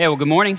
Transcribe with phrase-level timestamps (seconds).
[0.00, 0.58] Hey, well, good morning.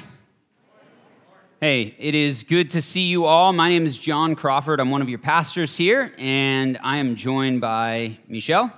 [1.60, 3.54] Hey, it is good to see you all.
[3.54, 4.80] My name is John Crawford.
[4.80, 8.72] I'm one of your pastors here, and I am joined by Michel.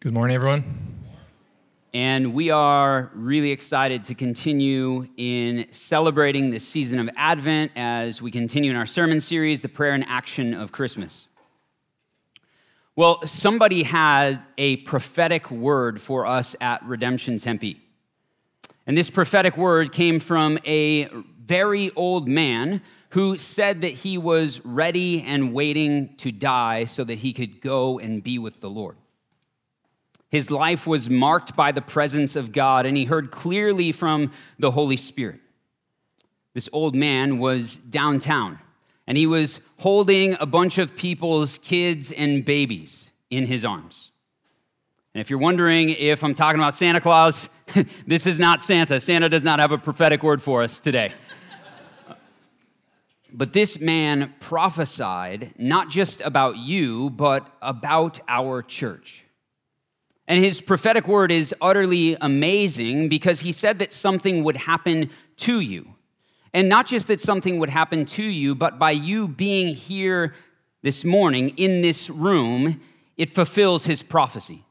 [0.00, 0.64] Good morning, everyone.
[1.94, 8.32] And we are really excited to continue in celebrating this season of Advent as we
[8.32, 11.28] continue in our sermon series, The Prayer and Action of Christmas.
[12.96, 17.84] Well, somebody had a prophetic word for us at Redemption Tempe.
[18.88, 21.08] And this prophetic word came from a
[21.44, 27.18] very old man who said that he was ready and waiting to die so that
[27.18, 28.96] he could go and be with the Lord.
[30.30, 34.70] His life was marked by the presence of God, and he heard clearly from the
[34.70, 35.40] Holy Spirit.
[36.54, 38.58] This old man was downtown,
[39.06, 44.12] and he was holding a bunch of people's kids and babies in his arms.
[45.14, 47.50] And if you're wondering if I'm talking about Santa Claus,
[48.06, 49.00] this is not Santa.
[49.00, 51.12] Santa does not have a prophetic word for us today.
[53.32, 59.24] but this man prophesied not just about you, but about our church.
[60.26, 65.60] And his prophetic word is utterly amazing because he said that something would happen to
[65.60, 65.94] you.
[66.52, 70.34] And not just that something would happen to you, but by you being here
[70.82, 72.80] this morning in this room,
[73.16, 74.64] it fulfills his prophecy.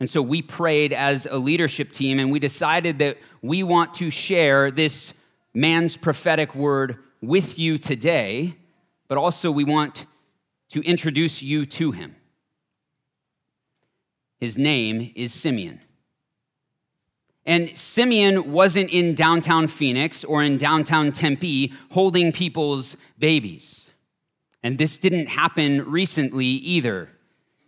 [0.00, 4.10] And so we prayed as a leadership team and we decided that we want to
[4.10, 5.12] share this
[5.52, 8.54] man's prophetic word with you today,
[9.08, 10.06] but also we want
[10.70, 12.14] to introduce you to him.
[14.38, 15.80] His name is Simeon.
[17.44, 23.90] And Simeon wasn't in downtown Phoenix or in downtown Tempe holding people's babies.
[24.62, 27.08] And this didn't happen recently either.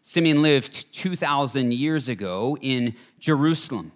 [0.03, 3.93] Simeon lived 2,000 years ago in Jerusalem.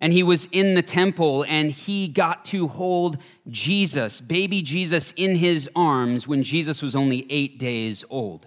[0.00, 5.36] And he was in the temple and he got to hold Jesus, baby Jesus, in
[5.36, 8.46] his arms when Jesus was only eight days old.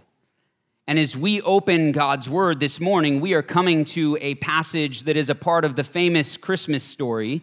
[0.88, 5.15] And as we open God's word this morning, we are coming to a passage that
[5.15, 7.41] is a part of the famous Christmas story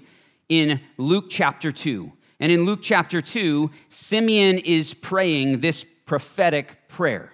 [0.48, 2.12] in Luke chapter 2.
[2.40, 7.32] And in Luke chapter 2, Simeon is praying this prophetic prayer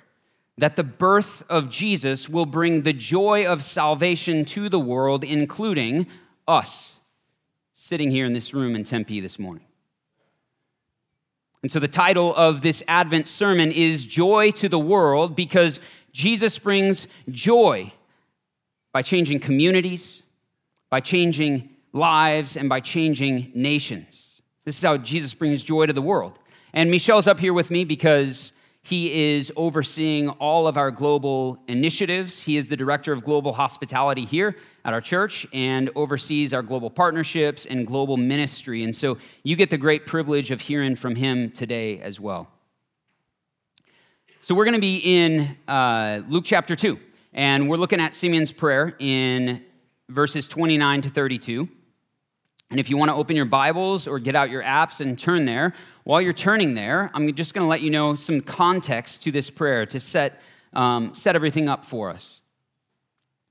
[0.58, 6.06] that the birth of Jesus will bring the joy of salvation to the world, including
[6.48, 6.98] us
[7.74, 9.64] sitting here in this room in Tempe this morning.
[11.62, 15.80] And so the title of this Advent sermon is Joy to the World because
[16.12, 17.92] Jesus brings joy
[18.92, 20.22] by changing communities,
[20.90, 24.40] by changing lives, and by changing nations.
[24.64, 26.38] This is how Jesus brings joy to the world.
[26.72, 28.52] And Michel's up here with me because
[28.86, 32.42] he is overseeing all of our global initiatives.
[32.42, 34.54] He is the director of global hospitality here
[34.84, 38.84] at our church and oversees our global partnerships and global ministry.
[38.84, 42.46] And so you get the great privilege of hearing from him today as well.
[44.42, 46.96] So we're going to be in uh, Luke chapter 2,
[47.32, 49.64] and we're looking at Simeon's prayer in
[50.08, 51.68] verses 29 to 32.
[52.70, 55.44] And if you want to open your Bibles or get out your apps and turn
[55.44, 55.72] there,
[56.02, 59.50] while you're turning there, I'm just going to let you know some context to this
[59.50, 60.40] prayer to set,
[60.72, 62.40] um, set everything up for us.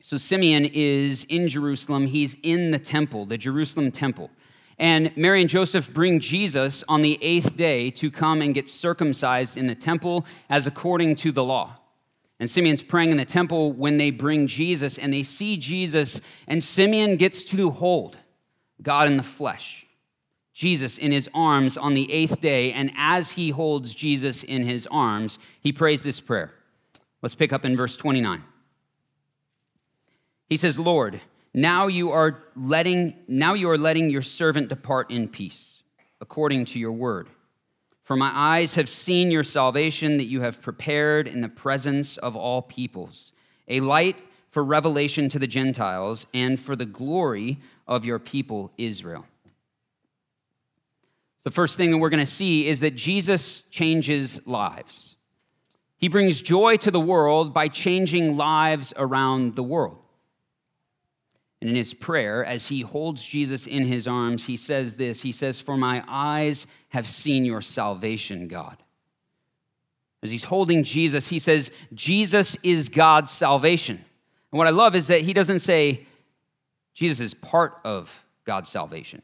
[0.02, 2.08] So, Simeon is in Jerusalem.
[2.08, 4.30] He's in the temple, the Jerusalem temple.
[4.78, 9.56] And Mary and Joseph bring Jesus on the eighth day to come and get circumcised
[9.56, 11.78] in the temple as according to the law.
[12.40, 16.62] And Simeon's praying in the temple when they bring Jesus and they see Jesus, and
[16.62, 18.18] Simeon gets to hold
[18.82, 19.86] God in the flesh,
[20.54, 22.72] Jesus in his arms on the eighth day.
[22.72, 26.54] And as he holds Jesus in his arms, he prays this prayer.
[27.22, 28.44] Let's pick up in verse 29.
[30.48, 31.22] He says, Lord,
[31.56, 35.84] now you are letting now you are letting your servant depart in peace
[36.20, 37.30] according to your word
[38.04, 42.36] for my eyes have seen your salvation that you have prepared in the presence of
[42.36, 43.32] all peoples
[43.70, 47.58] a light for revelation to the Gentiles and for the glory
[47.88, 49.26] of your people, Israel.
[51.44, 55.16] The first thing that we're going to see is that Jesus changes lives.
[55.98, 60.00] He brings joy to the world by changing lives around the world.
[61.62, 65.32] And in his prayer, as he holds Jesus in his arms, he says this He
[65.32, 68.78] says, For my eyes have seen your salvation, God.
[70.22, 73.98] As he's holding Jesus, he says, Jesus is God's salvation.
[74.52, 76.08] And what I love is that he doesn't say
[76.96, 79.22] Jesus is part of God's salvation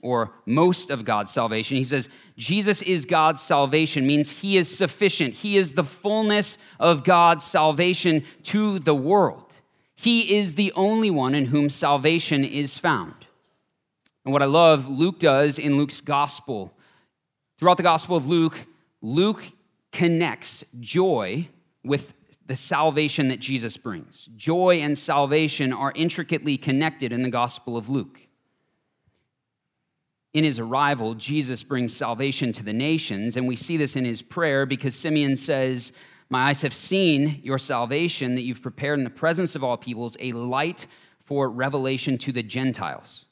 [0.00, 1.76] or most of God's salvation.
[1.76, 2.08] He says
[2.38, 5.34] Jesus is God's salvation, means he is sufficient.
[5.34, 9.52] He is the fullness of God's salvation to the world.
[9.94, 13.26] He is the only one in whom salvation is found.
[14.24, 16.72] And what I love Luke does in Luke's gospel,
[17.58, 18.66] throughout the gospel of Luke,
[19.02, 19.42] Luke
[19.92, 21.48] connects joy
[21.84, 22.14] with
[22.50, 24.28] the salvation that Jesus brings.
[24.36, 28.26] Joy and salvation are intricately connected in the gospel of Luke.
[30.34, 34.20] In his arrival, Jesus brings salvation to the nations, and we see this in his
[34.20, 35.92] prayer because Simeon says,
[36.28, 40.16] My eyes have seen your salvation that you've prepared in the presence of all peoples,
[40.18, 40.88] a light
[41.20, 43.26] for revelation to the Gentiles.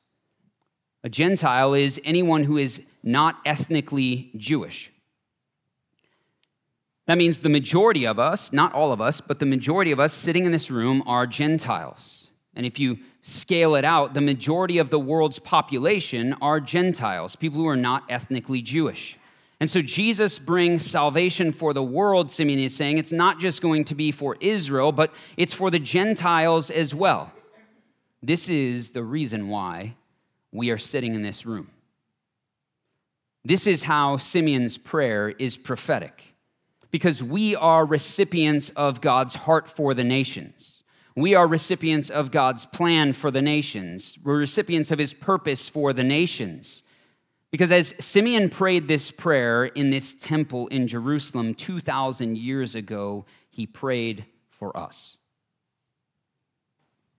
[1.03, 4.93] A Gentile is anyone who is not ethnically Jewish.
[7.09, 10.13] That means the majority of us, not all of us, but the majority of us
[10.13, 12.27] sitting in this room are Gentiles.
[12.55, 17.61] And if you scale it out, the majority of the world's population are Gentiles, people
[17.61, 19.17] who are not ethnically Jewish.
[19.59, 22.99] And so Jesus brings salvation for the world, Simeon is saying.
[22.99, 27.33] It's not just going to be for Israel, but it's for the Gentiles as well.
[28.23, 29.95] This is the reason why
[30.53, 31.71] we are sitting in this room.
[33.47, 36.28] This is how Simeon's prayer is prophetic
[36.91, 40.83] because we are recipients of God's heart for the nations.
[41.15, 44.17] We are recipients of God's plan for the nations.
[44.23, 46.83] We're recipients of his purpose for the nations.
[47.51, 53.67] Because as Simeon prayed this prayer in this temple in Jerusalem 2,000 years ago, he
[53.67, 55.17] prayed for us.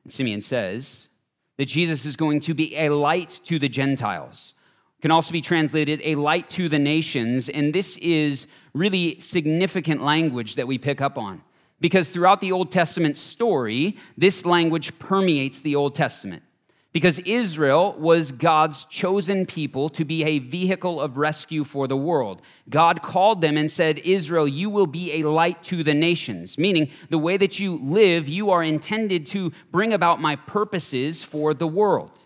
[0.03, 1.09] And Simeon says
[1.57, 4.53] that Jesus is going to be a light to the Gentiles
[5.01, 7.49] can also be translated a light to the nations.
[7.49, 11.41] And this is really significant language that we pick up on.
[11.79, 16.43] Because throughout the Old Testament story, this language permeates the Old Testament.
[16.91, 22.41] Because Israel was God's chosen people to be a vehicle of rescue for the world.
[22.67, 26.89] God called them and said, Israel, you will be a light to the nations, meaning
[27.09, 31.67] the way that you live, you are intended to bring about my purposes for the
[31.67, 32.25] world.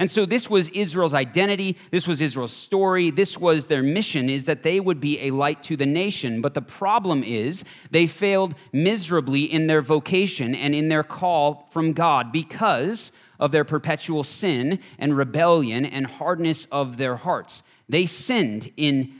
[0.00, 4.46] And so this was Israel's identity, this was Israel's story, this was their mission is
[4.46, 6.40] that they would be a light to the nation.
[6.40, 11.92] But the problem is they failed miserably in their vocation and in their call from
[11.92, 17.62] God because of their perpetual sin and rebellion and hardness of their hearts.
[17.86, 19.19] They sinned in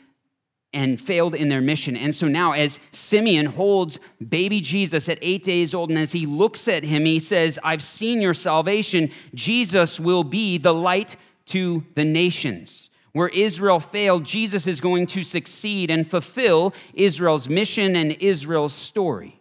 [0.73, 1.97] and failed in their mission.
[1.97, 6.27] And so now, as Simeon holds baby Jesus at eight days old, and as he
[6.27, 9.11] looks at him, he says, I've seen your salvation.
[9.35, 12.91] Jesus will be the light to the nations.
[13.13, 19.41] Where Israel failed, Jesus is going to succeed and fulfill Israel's mission and Israel's story.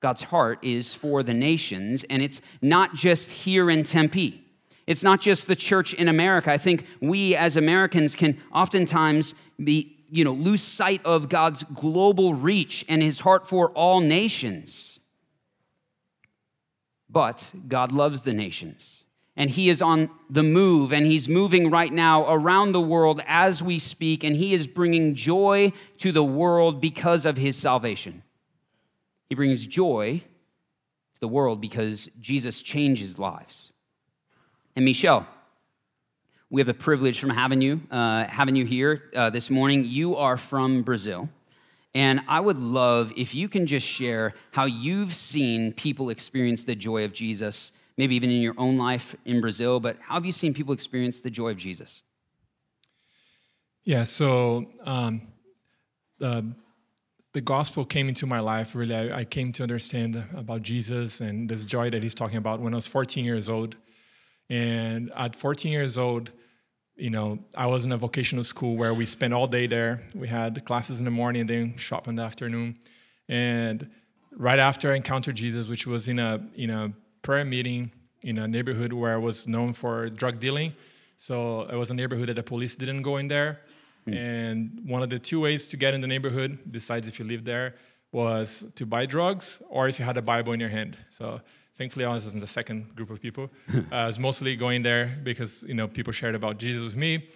[0.00, 4.44] God's heart is for the nations, and it's not just here in Tempe.
[4.86, 6.50] It's not just the church in America.
[6.50, 12.34] I think we as Americans can oftentimes be you know, lose sight of God's global
[12.34, 15.00] reach and his heart for all nations.
[17.08, 19.04] But God loves the nations.
[19.36, 23.62] And he is on the move, and he's moving right now around the world as
[23.62, 28.22] we speak, and he is bringing joy to the world because of his salvation.
[29.28, 30.22] He brings joy
[31.14, 33.72] to the world because Jesus changes lives.
[34.76, 35.26] And Michel,
[36.50, 39.84] we have the privilege from having you, uh, having you here uh, this morning.
[39.84, 41.28] You are from Brazil.
[41.94, 46.74] And I would love if you can just share how you've seen people experience the
[46.74, 50.32] joy of Jesus, maybe even in your own life in Brazil, but how have you
[50.32, 52.02] seen people experience the joy of Jesus?
[53.84, 55.22] Yeah, so um,
[56.18, 56.52] the,
[57.32, 58.74] the gospel came into my life.
[58.74, 62.60] Really, I, I came to understand about Jesus and this joy that he's talking about
[62.60, 63.76] when I was 14 years old.
[64.50, 66.32] And at 14 years old,
[66.96, 70.02] you know, I was in a vocational school where we spent all day there.
[70.14, 72.76] We had classes in the morning and then shop in the afternoon.
[73.28, 73.88] And
[74.32, 76.92] right after I encountered Jesus, which was in a in a
[77.22, 77.90] prayer meeting
[78.22, 80.74] in a neighborhood where I was known for drug dealing.
[81.16, 83.60] So it was a neighborhood that the police didn't go in there.
[84.06, 84.16] Mm.
[84.16, 87.44] And one of the two ways to get in the neighborhood, besides if you live
[87.44, 87.76] there,
[88.12, 90.96] was to buy drugs or if you had a Bible in your hand.
[91.10, 91.40] So
[91.76, 93.50] Thankfully, I was in the second group of people.
[93.74, 97.28] uh, I was mostly going there because you know people shared about Jesus with me.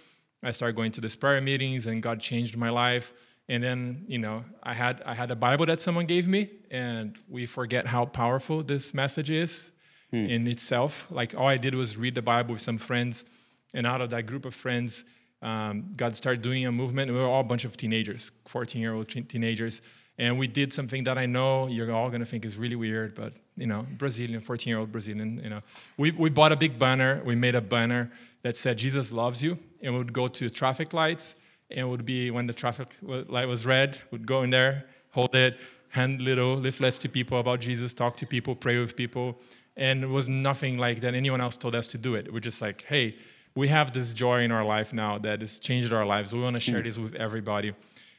[0.43, 3.13] I started going to these prayer meetings, and God changed my life.
[3.47, 7.17] And then you know I had I had a Bible that someone gave me, and
[7.27, 9.71] we forget how powerful this message is
[10.11, 10.25] hmm.
[10.25, 11.07] in itself.
[11.09, 13.25] Like all I did was read the Bible with some friends,
[13.73, 15.05] and out of that group of friends,
[15.41, 17.11] um, God started doing a movement.
[17.11, 19.81] We were all a bunch of teenagers, 14 year old teenagers
[20.17, 23.33] and we did something that I know you're all gonna think is really weird, but
[23.57, 25.61] you know, Brazilian, 14 year old Brazilian, you know,
[25.97, 27.21] we, we bought a big banner.
[27.25, 28.11] We made a banner
[28.43, 31.35] that said Jesus loves you, and we would go to traffic lights,
[31.69, 35.35] and it would be when the traffic light was red, we'd go in there, hold
[35.35, 35.57] it,
[35.89, 39.39] hand little leaflets to people about Jesus, talk to people, pray with people,
[39.77, 42.31] and it was nothing like that anyone else told us to do it.
[42.31, 43.15] We're just like, hey,
[43.55, 46.33] we have this joy in our life now that has changed our lives.
[46.33, 46.83] We want to share mm.
[46.83, 47.73] this with everybody.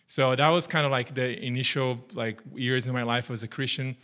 [0.07, 3.49] So that was kind of like the initial like years in my life as a
[3.49, 3.97] Christian.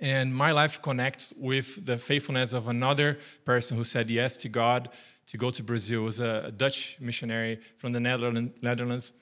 [0.00, 4.88] And my life connects with the faithfulness of another person who said yes to God
[5.28, 6.02] to go to Brazil.
[6.02, 9.12] It was a, Dutch missionary from the Netherlands,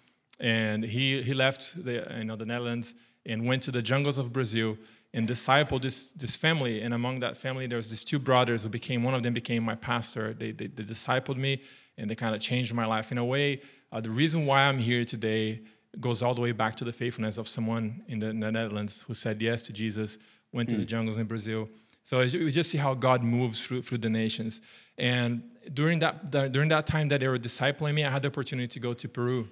[0.40, 2.94] and he, he left the, you know, the Netherlands
[3.26, 4.78] and went to the jungles of Brazil
[5.12, 6.80] and discipled this, this family.
[6.80, 9.62] And among that family, there was these two brothers who became, one of them became
[9.62, 10.32] my pastor.
[10.32, 11.62] They, they, they discipled me
[11.98, 13.12] and they kind of changed my life.
[13.12, 13.60] In a way,
[13.92, 15.60] uh, the reason why I'm here today
[15.98, 19.02] goes all the way back to the faithfulness of someone in the, in the Netherlands
[19.02, 20.18] who said yes to Jesus,
[20.52, 20.80] went to mm.
[20.80, 21.68] the jungles in Brazil.
[22.02, 24.62] So we just see how God moves through, through the nations.
[24.96, 25.42] And
[25.74, 28.80] during that, during that time that they were discipling me, I had the opportunity to
[28.80, 29.48] go to Peru.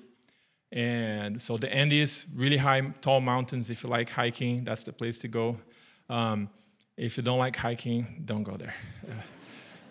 [0.70, 3.70] And so the Andes, really high, tall mountains.
[3.70, 5.58] If you like hiking, that's the place to go.
[6.08, 6.48] Um,
[6.96, 8.74] if you don't like hiking, don't go there.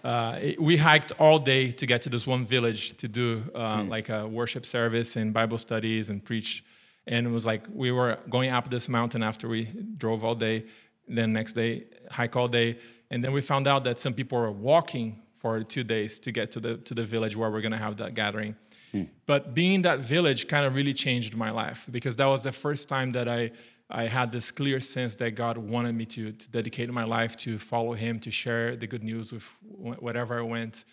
[0.08, 3.80] Uh, it, we hiked all day to get to this one village to do uh,
[3.80, 3.90] mm.
[3.90, 6.64] like a worship service and Bible studies and preach.
[7.08, 9.66] And it was like we were going up this mountain after we
[9.98, 10.64] drove all day.
[11.10, 12.78] Then next day, hike all day,
[13.12, 16.52] and then we found out that some people were walking for two days to get
[16.52, 18.56] to the to the village where we're gonna have that gathering.
[18.94, 19.04] Hmm.
[19.26, 22.52] But being in that village kind of really changed my life because that was the
[22.54, 23.52] first time that I,
[23.90, 27.58] I had this clear sense that God wanted me to, to dedicate my life to
[27.58, 30.86] follow Him, to share the good news with whatever I went.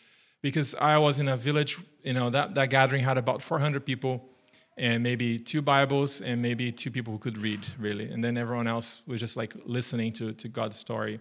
[0.42, 4.28] Because I was in a village, you know, that, that gathering had about 400 people
[4.76, 8.10] and maybe two Bibles and maybe two people who could read, really.
[8.10, 11.18] And then everyone else was just like listening to, to God's story.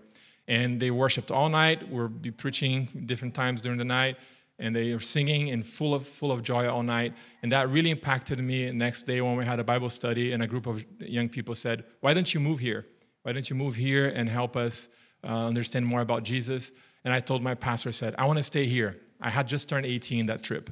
[0.48, 1.88] And they worshiped all night.
[1.90, 4.18] We'll be preaching different times during the night
[4.60, 7.14] and they were singing and full of full of joy all night.
[7.42, 10.48] And that really impacted me next day when we had a bible study and a
[10.48, 12.86] group of young people said why don't you move here?
[13.24, 14.90] Why don't you move here and help us
[15.24, 16.72] uh, understand more about jesus?
[17.06, 19.00] And i told my pastor I said i want to stay here.
[19.22, 20.70] I had just turned 18 that trip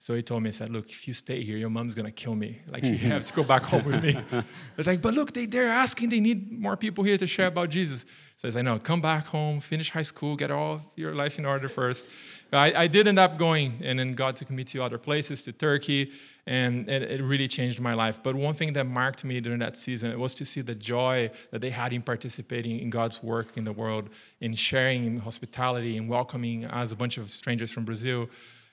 [0.00, 2.36] so he told me, he said, look, if you stay here, your mom's gonna kill
[2.36, 2.60] me.
[2.68, 4.16] Like you have to go back home with me.
[4.78, 7.68] It's like, but look, they, they're asking, they need more people here to share about
[7.68, 8.06] Jesus.
[8.36, 11.44] So I said, no, come back home, finish high school, get all your life in
[11.44, 12.08] order first.
[12.52, 15.52] I, I did end up going, and then God took me to other places, to
[15.52, 16.12] Turkey,
[16.46, 18.22] and it, it really changed my life.
[18.22, 21.60] But one thing that marked me during that season was to see the joy that
[21.60, 26.08] they had in participating in God's work in the world, in sharing in hospitality, and
[26.08, 28.28] welcoming us, a bunch of strangers from Brazil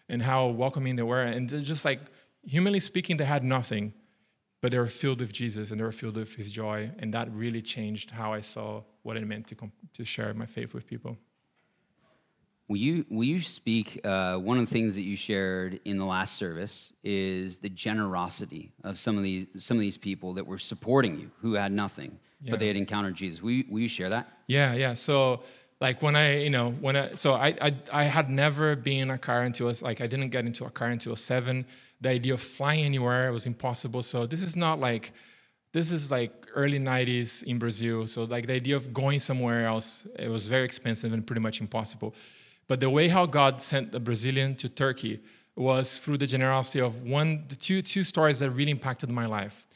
[0.09, 1.21] and how welcoming they were.
[1.21, 1.99] And just like,
[2.43, 3.93] humanly speaking, they had nothing,
[4.61, 6.91] but they were filled with Jesus and they were filled with his joy.
[6.99, 9.55] And that really changed how I saw what it meant to,
[9.93, 11.17] to share my faith with people.
[12.67, 14.01] Will you, will you speak?
[14.03, 18.73] Uh, one of the things that you shared in the last service is the generosity
[18.83, 22.17] of some of these, some of these people that were supporting you who had nothing,
[22.41, 22.49] yeah.
[22.49, 23.39] but they had encountered Jesus.
[23.39, 24.27] Will you, will you share that?
[24.47, 24.95] Yeah, yeah.
[24.95, 25.43] So
[25.81, 29.11] like when I, you know, when I, so I, I, I had never been in
[29.11, 31.65] a car until I was like, I didn't get into a car until seven.
[32.01, 34.01] The idea of flying anywhere was impossible.
[34.03, 35.11] So this is not like,
[35.73, 38.07] this is like early 90s in Brazil.
[38.07, 41.59] So like the idea of going somewhere else, it was very expensive and pretty much
[41.59, 42.15] impossible.
[42.67, 45.19] But the way how God sent a Brazilian to Turkey
[45.57, 49.67] was through the generosity of one, the two, two stories that really impacted my life.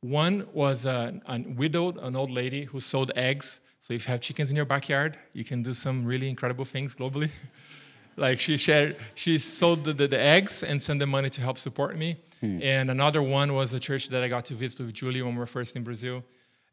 [0.00, 4.12] One was uh, a, a widowed, an old lady who sold eggs so if you
[4.12, 7.30] have chickens in your backyard, you can do some really incredible things globally.
[8.16, 11.58] like she shared, she sold the, the, the, eggs and sent the money to help
[11.58, 12.16] support me.
[12.40, 12.60] Hmm.
[12.62, 15.38] And another one was a church that I got to visit with Julie when we
[15.38, 16.24] were first in Brazil.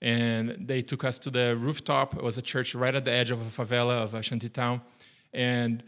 [0.01, 2.15] And they took us to the rooftop.
[2.15, 4.81] It was a church right at the edge of a favela of a shanty town.
[5.33, 5.83] And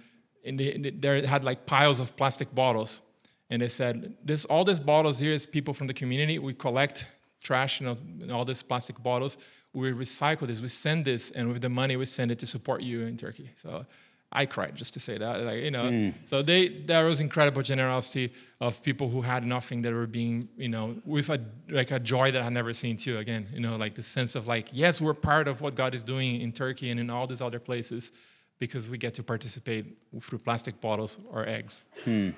[0.45, 3.01] they, they had like piles of plastic bottles.
[3.49, 6.37] And they said, this, all these bottles here is people from the community.
[6.39, 7.07] We collect
[7.41, 9.37] trash, you know, all these plastic bottles
[9.73, 12.81] we recycle this, we send this, and with the money we send it to support
[12.81, 13.49] you in Turkey.
[13.55, 13.85] So
[14.31, 15.85] I cried just to say that, like you know.
[15.85, 16.13] Mm.
[16.25, 20.67] So they there was incredible generosity of people who had nothing that were being, you
[20.67, 23.19] know, with a like a joy that I never seen too.
[23.19, 26.03] Again, you know, like the sense of like yes, we're part of what God is
[26.03, 28.11] doing in Turkey and in all these other places
[28.59, 29.85] because we get to participate
[30.19, 31.85] through plastic bottles or eggs.
[32.03, 32.31] Hmm.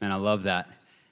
[0.00, 0.68] And I love that.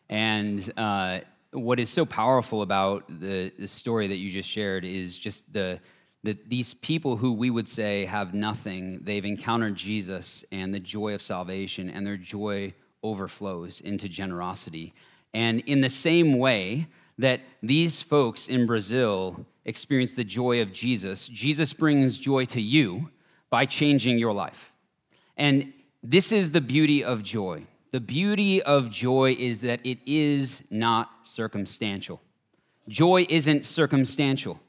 [0.08, 1.20] And uh,
[1.56, 5.80] what is so powerful about the, the story that you just shared is just the
[6.22, 11.14] that these people who we would say have nothing, they've encountered Jesus and the joy
[11.14, 14.92] of salvation, and their joy overflows into generosity.
[15.32, 21.28] And in the same way that these folks in Brazil experience the joy of Jesus,
[21.28, 23.10] Jesus brings joy to you
[23.48, 24.72] by changing your life.
[25.36, 25.72] And
[26.02, 27.66] this is the beauty of joy.
[27.96, 32.20] The beauty of joy is that it is not circumstantial.
[32.90, 34.60] Joy isn't circumstantial.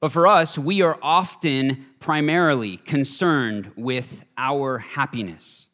[0.00, 5.66] But for us, we are often primarily concerned with our happiness.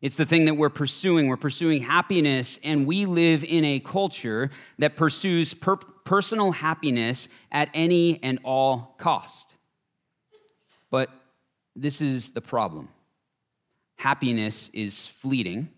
[0.00, 1.26] It's the thing that we're pursuing.
[1.26, 4.48] We're pursuing happiness, and we live in a culture
[4.78, 9.52] that pursues per- personal happiness at any and all cost.
[10.90, 11.10] But
[11.76, 12.88] this is the problem
[13.96, 15.68] happiness is fleeting,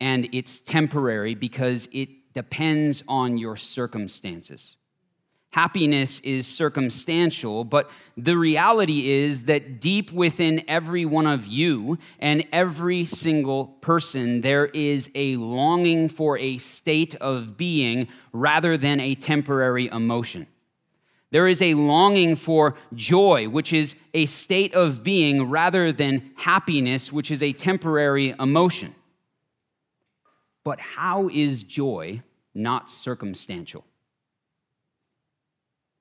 [0.00, 4.76] and it's temporary because it depends on your circumstances.
[5.50, 12.44] Happiness is circumstantial, but the reality is that deep within every one of you and
[12.52, 19.14] every single person, there is a longing for a state of being rather than a
[19.14, 20.46] temporary emotion.
[21.30, 27.12] There is a longing for joy, which is a state of being, rather than happiness,
[27.12, 28.94] which is a temporary emotion.
[30.64, 32.22] But how is joy
[32.54, 33.84] not circumstantial?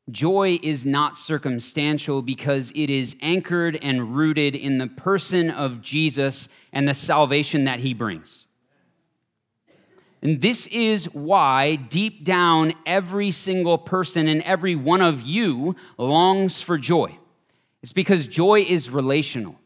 [0.09, 6.47] Joy is not circumstantial because it is anchored and rooted in the person of Jesus
[6.71, 8.45] and the salvation that he brings.
[10.21, 16.61] And this is why, deep down, every single person and every one of you longs
[16.61, 17.17] for joy.
[17.83, 19.59] It's because joy is relational.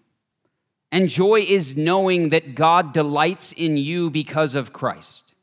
[0.91, 5.33] And joy is knowing that God delights in you because of Christ.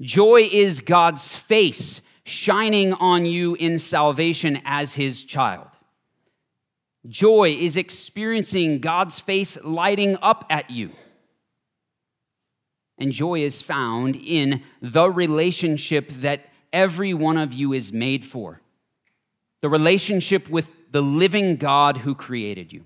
[0.00, 5.68] Joy is God's face shining on you in salvation as his child.
[7.08, 10.90] Joy is experiencing God's face lighting up at you.
[12.98, 18.60] And joy is found in the relationship that every one of you is made for
[19.62, 22.84] the relationship with the living God who created you.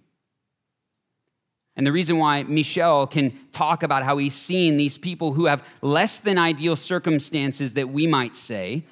[1.81, 5.67] And the reason why Michel can talk about how he's seen these people who have
[5.81, 8.85] less than ideal circumstances that we might say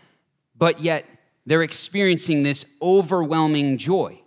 [0.58, 1.06] but yet
[1.46, 4.20] they're experiencing this overwhelming joy.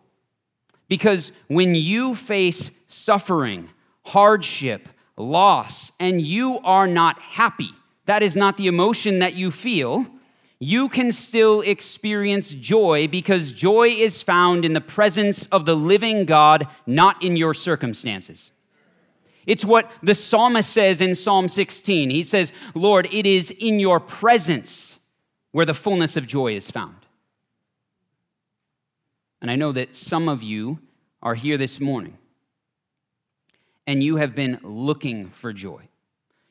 [0.87, 3.69] Because when you face suffering,
[4.05, 7.69] hardship, loss, and you are not happy,
[8.05, 10.07] that is not the emotion that you feel,
[10.63, 16.25] you can still experience joy because joy is found in the presence of the living
[16.25, 18.51] God, not in your circumstances.
[19.47, 22.11] It's what the psalmist says in Psalm 16.
[22.11, 24.99] He says, Lord, it is in your presence
[25.51, 27.07] where the fullness of joy is found.
[29.41, 30.77] And I know that some of you
[31.23, 32.19] are here this morning
[33.87, 35.87] and you have been looking for joy.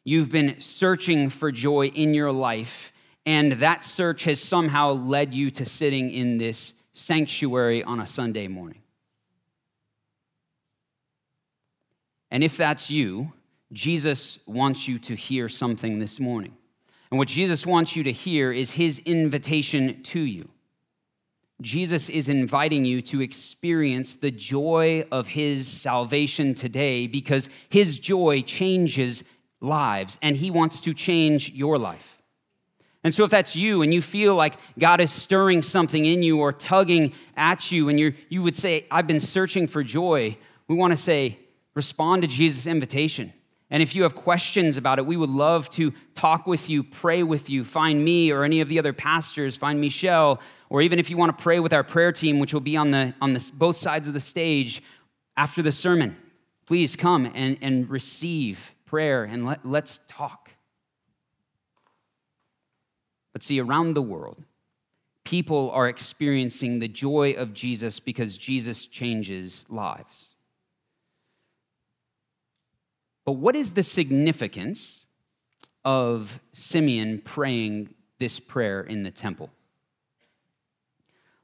[0.02, 2.92] You've been searching for joy in your life,
[3.30, 8.48] and that search has somehow led you to sitting in this sanctuary on a Sunday
[8.48, 8.82] morning.
[12.32, 13.32] And if that's you,
[13.72, 16.56] Jesus wants you to hear something this morning.
[17.12, 20.48] And what Jesus wants you to hear is his invitation to you.
[21.62, 28.42] Jesus is inviting you to experience the joy of his salvation today because his joy
[28.42, 29.22] changes
[29.60, 32.19] lives and he wants to change your life.
[33.02, 36.38] And so, if that's you and you feel like God is stirring something in you
[36.38, 40.36] or tugging at you, and you you would say, I've been searching for joy,
[40.68, 41.38] we want to say,
[41.74, 43.32] respond to Jesus' invitation.
[43.70, 47.22] And if you have questions about it, we would love to talk with you, pray
[47.22, 47.64] with you.
[47.64, 51.36] Find me or any of the other pastors, find Michel, or even if you want
[51.36, 54.08] to pray with our prayer team, which will be on, the, on the, both sides
[54.08, 54.82] of the stage
[55.36, 56.16] after the sermon,
[56.66, 60.49] please come and, and receive prayer and let, let's talk.
[63.32, 64.42] But see, around the world,
[65.24, 70.30] people are experiencing the joy of Jesus because Jesus changes lives.
[73.24, 75.04] But what is the significance
[75.84, 79.50] of Simeon praying this prayer in the temple?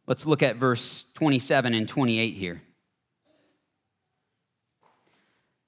[0.07, 2.62] Let's look at verse 27 and 28 here.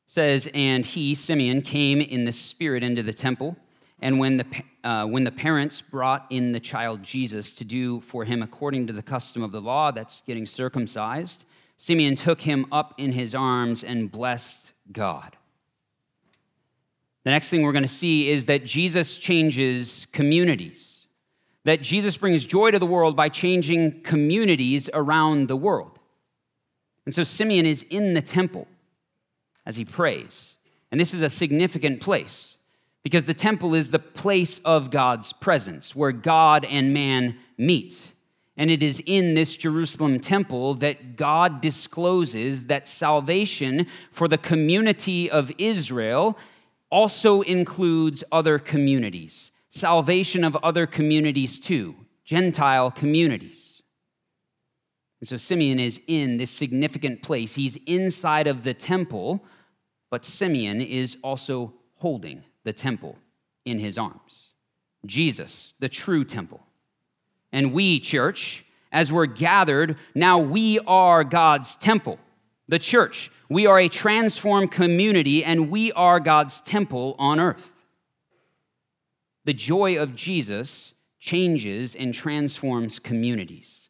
[0.07, 3.57] It says, And he, Simeon, came in the spirit into the temple.
[4.00, 4.46] And when the,
[4.88, 8.92] uh, when the parents brought in the child Jesus to do for him according to
[8.94, 11.44] the custom of the law, that's getting circumcised,
[11.77, 15.37] Simeon took him up in his arms and blessed God.
[17.24, 21.07] The next thing we're going to see is that Jesus changes communities,
[21.64, 25.98] that Jesus brings joy to the world by changing communities around the world.
[27.05, 28.66] And so Simeon is in the temple
[29.66, 30.55] as he prays.
[30.90, 32.58] And this is a significant place
[33.02, 38.12] because the temple is the place of God's presence where God and man meet.
[38.56, 45.30] And it is in this Jerusalem temple that God discloses that salvation for the community
[45.30, 46.37] of Israel
[46.90, 53.80] also includes other communities, salvation of other communities too, Gentile communities.
[55.20, 57.54] And so Simeon is in this significant place.
[57.54, 59.44] He's inside of the temple,
[60.11, 63.16] but Simeon is also holding the temple
[63.64, 64.48] in his arms.
[65.07, 66.61] Jesus, the true temple.
[67.50, 72.18] And we, church, as we're gathered, now we are God's temple,
[72.68, 73.31] the church.
[73.48, 77.72] We are a transformed community and we are God's temple on earth.
[79.46, 83.88] The joy of Jesus changes and transforms communities.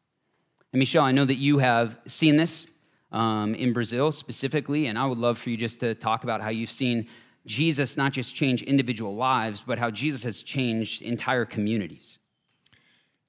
[0.73, 2.65] And Michel, I know that you have seen this
[3.11, 6.51] um, in Brazil specifically, and I would love for you just to talk about how
[6.51, 7.09] you've seen
[7.49, 12.19] Jesus not just change individual lives, but how Jesus has changed entire communities.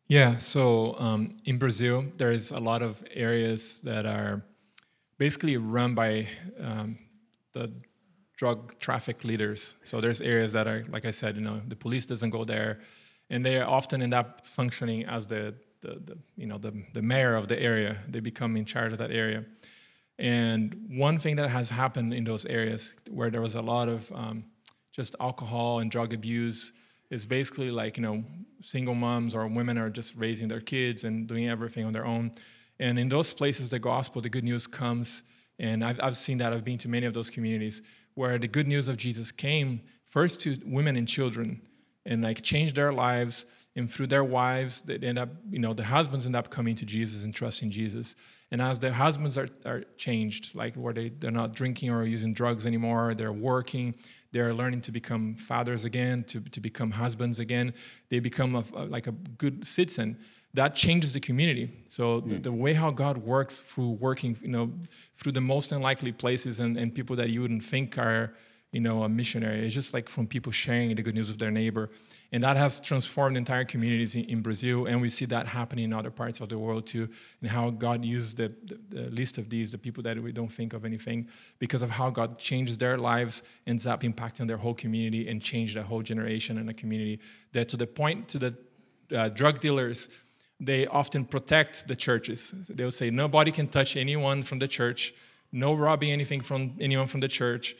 [0.07, 4.43] Yeah, so um, in Brazil, there's a lot of areas that are
[5.17, 6.27] basically run by
[6.59, 6.97] um,
[7.53, 7.71] the
[8.35, 9.75] drug traffic leaders.
[9.83, 12.79] So there's areas that are, like I said, you know, the police doesn't go there,
[13.29, 17.35] and they often end up functioning as the, the, the you know, the, the mayor
[17.35, 17.97] of the area.
[18.07, 19.45] They become in charge of that area.
[20.19, 24.11] And one thing that has happened in those areas where there was a lot of
[24.11, 24.43] um,
[24.91, 26.73] just alcohol and drug abuse
[27.09, 28.23] is basically like, you know,
[28.59, 32.31] single moms or women are just raising their kids and doing everything on their own.
[32.79, 35.23] And in those places, the gospel, the good news comes.
[35.57, 36.51] And I've, I've seen that.
[36.51, 37.81] I've been to many of those communities
[38.15, 41.61] where the good news of Jesus came first to women and children
[42.05, 43.45] and like changed their lives
[43.79, 46.85] and through their wives they end up you know the husbands end up coming to
[46.85, 48.15] jesus and trusting jesus
[48.51, 52.33] and as the husbands are, are changed like where they, they're not drinking or using
[52.33, 53.95] drugs anymore they're working
[54.31, 57.73] they're learning to become fathers again to, to become husbands again
[58.09, 59.13] they become a, a, like a
[59.43, 60.17] good citizen
[60.53, 62.29] that changes the community so mm.
[62.29, 64.71] the, the, way how god works through working you know
[65.15, 68.33] through the most unlikely places and, and people that you wouldn't think are
[68.71, 69.65] you know, a missionary.
[69.65, 71.89] It's just like from people sharing the good news with their neighbor.
[72.31, 74.85] And that has transformed entire communities in, in Brazil.
[74.85, 77.09] And we see that happening in other parts of the world too,
[77.41, 80.51] and how God used the, the, the, list of these, the people that we don't
[80.51, 84.75] think of anything, because of how God changes their lives, ends up impacting their whole
[84.75, 87.19] community and changed a whole generation and a community.
[87.53, 88.57] That to the point to the
[89.15, 90.09] uh, drug dealers,
[90.59, 92.51] they often protect the churches.
[92.75, 95.15] They'll say, nobody can touch anyone from the church,
[95.51, 97.75] no robbing anything from anyone from the church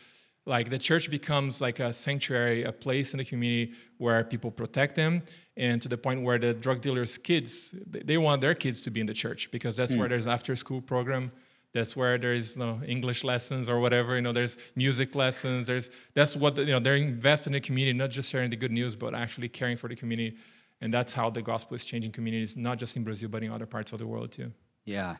[0.45, 4.95] like the church becomes like a sanctuary a place in the community where people protect
[4.95, 5.21] them
[5.58, 8.99] and to the point where the drug dealers kids they want their kids to be
[8.99, 9.99] in the church because that's mm.
[9.99, 11.32] where there's after school program
[11.71, 15.91] that's where there's you know, english lessons or whatever you know there's music lessons there's
[16.13, 18.95] that's what you know they're invested in the community not just sharing the good news
[18.95, 20.38] but actually caring for the community.
[20.82, 23.65] And that's how the gospel is changing communities not just in brazil but in other
[23.65, 24.52] parts of the world too.
[24.86, 25.17] Yeah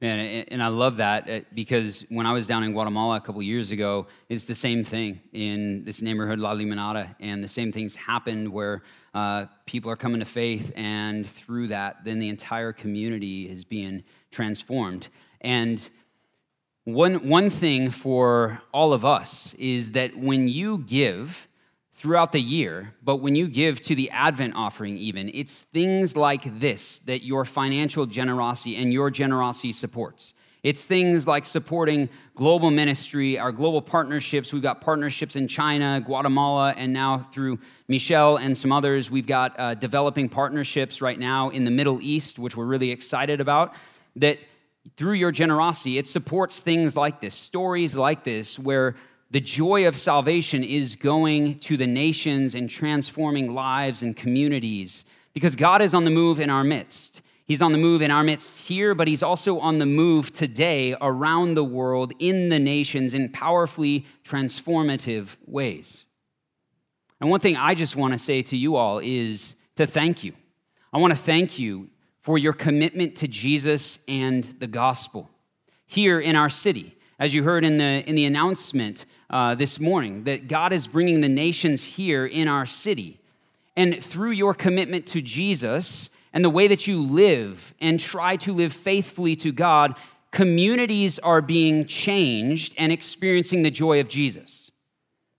[0.00, 3.42] Man, and I love that uh, because when I was down in Guatemala a couple
[3.42, 7.96] years ago, it's the same thing in this neighborhood, La Limonada, and the same things
[7.96, 8.82] happened where
[9.12, 14.04] uh, people are coming to faith, and through that, then the entire community is being
[14.30, 15.08] transformed.
[15.40, 15.90] And
[16.84, 21.47] one, one thing for all of us is that when you give,
[21.98, 26.60] throughout the year, but when you give to the Advent offering, even, it's things like
[26.60, 30.32] this that your financial generosity and your generosity supports.
[30.62, 34.52] It's things like supporting global ministry, our global partnerships.
[34.52, 37.58] We've got partnerships in China, Guatemala, and now through
[37.88, 42.38] Michel and some others, we've got uh, developing partnerships right now in the Middle East,
[42.38, 43.74] which we're really excited about.
[44.14, 44.38] That
[44.96, 48.94] through your generosity, it supports things like this, stories like this, where
[49.30, 55.54] the joy of salvation is going to the nations and transforming lives and communities because
[55.54, 57.20] God is on the move in our midst.
[57.44, 60.94] He's on the move in our midst here, but He's also on the move today
[61.00, 66.04] around the world in the nations in powerfully transformative ways.
[67.20, 70.34] And one thing I just want to say to you all is to thank you.
[70.92, 71.88] I want to thank you
[72.20, 75.30] for your commitment to Jesus and the gospel
[75.86, 76.97] here in our city.
[77.18, 81.20] As you heard in the, in the announcement, uh, this morning that God is bringing
[81.20, 83.20] the nations here in our city.
[83.76, 88.52] And through your commitment to Jesus and the way that you live and try to
[88.52, 89.96] live faithfully to God,
[90.30, 94.70] communities are being changed and experiencing the joy of Jesus.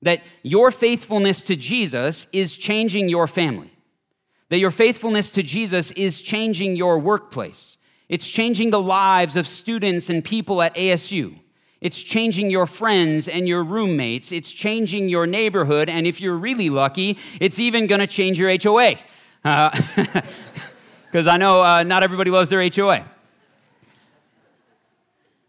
[0.01, 3.71] That your faithfulness to Jesus is changing your family.
[4.49, 7.77] That your faithfulness to Jesus is changing your workplace.
[8.07, 11.39] It's changing the lives of students and people at ASU.
[11.81, 14.31] It's changing your friends and your roommates.
[14.31, 15.89] It's changing your neighborhood.
[15.89, 18.95] And if you're really lucky, it's even going to change your HOA.
[19.41, 23.05] Because uh, I know uh, not everybody loves their HOA.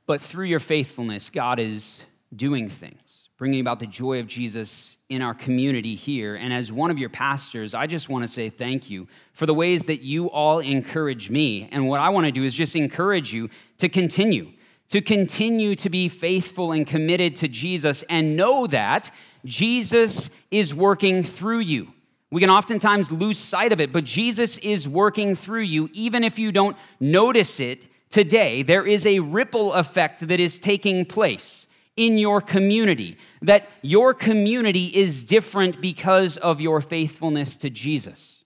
[0.07, 5.23] But through your faithfulness, God is doing things, bringing about the joy of Jesus in
[5.23, 6.37] our community here.
[6.37, 9.55] And as one of your pastors, I just want to say thank you for the
[9.55, 11.69] ways that you all encourage me.
[11.73, 14.53] And what I want to do is just encourage you to continue
[14.91, 19.11] to continue to be faithful and committed to Jesus and know that
[19.45, 21.93] Jesus is working through you.
[22.31, 26.39] We can oftentimes lose sight of it, but Jesus is working through you, even if
[26.39, 28.63] you don't notice it today.
[28.63, 34.87] There is a ripple effect that is taking place in your community, that your community
[34.87, 38.39] is different because of your faithfulness to Jesus.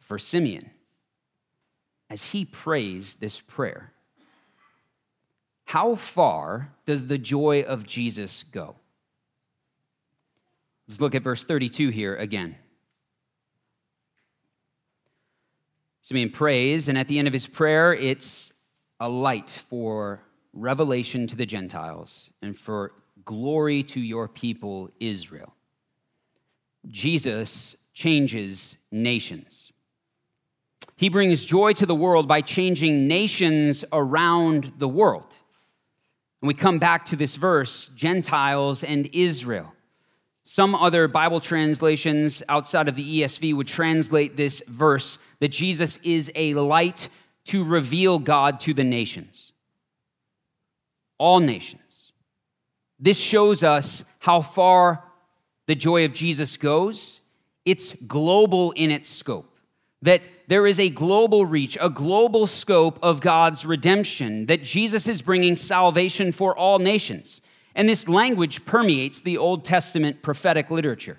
[0.00, 0.70] For Simeon,
[2.08, 3.92] as he prays this prayer,
[5.66, 8.76] how far does the joy of Jesus go?
[10.86, 12.56] Let's look at verse 32 here again.
[16.02, 18.52] Simeon prays, and at the end of his prayer, it's
[19.00, 22.92] a light for revelation to the Gentiles and for
[23.24, 25.54] glory to your people, Israel.
[26.86, 29.72] Jesus changes nations.
[30.96, 35.34] He brings joy to the world by changing nations around the world.
[36.40, 39.72] And we come back to this verse Gentiles and Israel.
[40.44, 46.32] Some other Bible translations outside of the ESV would translate this verse that Jesus is
[46.34, 47.08] a light
[47.46, 49.52] to reveal God to the nations,
[51.18, 52.12] all nations.
[52.98, 55.04] This shows us how far
[55.66, 57.20] the joy of Jesus goes.
[57.64, 59.55] It's global in its scope
[60.02, 65.22] that there is a global reach, a global scope of God's redemption, that Jesus is
[65.22, 67.40] bringing salvation for all nations.
[67.74, 71.18] And this language permeates the Old Testament prophetic literature,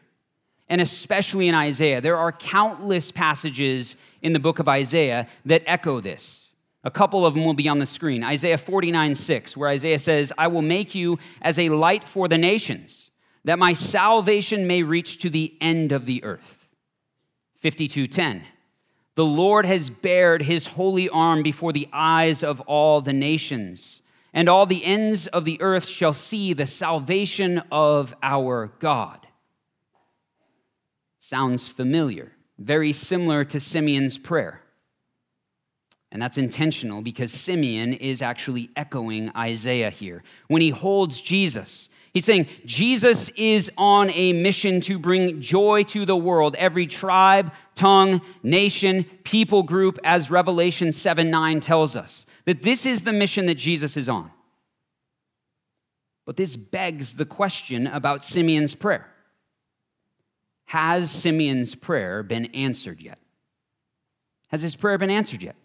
[0.67, 2.01] and especially in Isaiah.
[2.01, 6.49] There are countless passages in the book of Isaiah that echo this.
[6.83, 8.23] A couple of them will be on the screen.
[8.23, 12.37] Isaiah 49 6, where Isaiah says, I will make you as a light for the
[12.37, 13.11] nations,
[13.43, 16.67] that my salvation may reach to the end of the earth.
[17.57, 18.43] 52 10,
[19.17, 24.47] the Lord has bared his holy arm before the eyes of all the nations, and
[24.47, 29.25] all the ends of the earth shall see the salvation of our God.
[31.17, 34.61] Sounds familiar, very similar to Simeon's prayer.
[36.11, 40.21] And that's intentional because Simeon is actually echoing Isaiah here.
[40.47, 46.05] When he holds Jesus, He's saying Jesus is on a mission to bring joy to
[46.05, 52.25] the world, every tribe, tongue, nation, people group, as Revelation 7 9 tells us.
[52.45, 54.31] That this is the mission that Jesus is on.
[56.25, 59.07] But this begs the question about Simeon's prayer.
[60.65, 63.19] Has Simeon's prayer been answered yet?
[64.49, 65.55] Has his prayer been answered yet?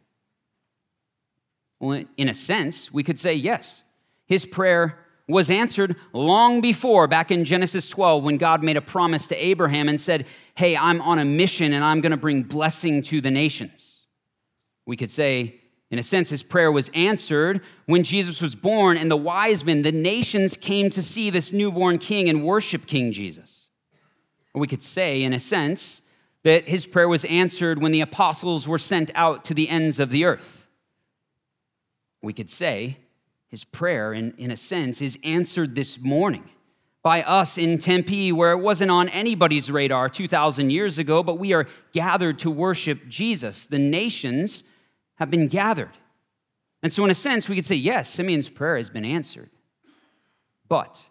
[1.81, 3.83] Well, in a sense, we could say yes.
[4.26, 9.26] His prayer was answered long before, back in Genesis 12, when God made a promise
[9.28, 13.02] to Abraham and said, Hey, I'm on a mission and I'm going to bring blessing
[13.04, 14.00] to the nations.
[14.85, 19.11] We could say, in a sense, his prayer was answered when Jesus was born and
[19.11, 23.68] the wise men, the nations came to see this newborn king and worship King Jesus.
[24.54, 26.02] We could say, in a sense,
[26.44, 30.11] that his prayer was answered when the apostles were sent out to the ends of
[30.11, 30.66] the earth.
[32.22, 32.98] We could say
[33.52, 36.48] his prayer, in, in a sense, is answered this morning
[37.02, 41.52] by us in Tempe, where it wasn't on anybody's radar 2,000 years ago, but we
[41.52, 43.66] are gathered to worship Jesus.
[43.66, 44.64] The nations
[45.16, 45.90] have been gathered.
[46.82, 49.50] And so, in a sense, we could say, yes, Simeon's prayer has been answered.
[50.66, 51.10] But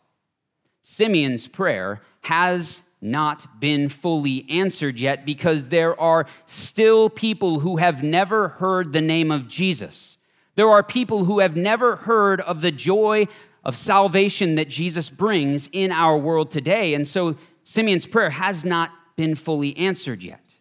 [0.81, 8.01] Simeon's prayer has not been fully answered yet because there are still people who have
[8.01, 10.17] never heard the name of Jesus.
[10.55, 13.27] There are people who have never heard of the joy
[13.63, 16.93] of salvation that Jesus brings in our world today.
[16.93, 20.55] And so Simeon's prayer has not been fully answered yet.